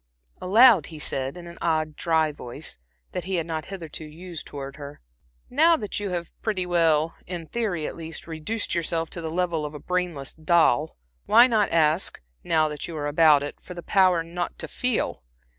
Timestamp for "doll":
10.33-10.97